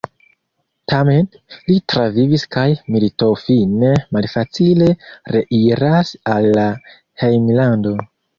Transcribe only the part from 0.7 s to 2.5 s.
Tamen, li travivas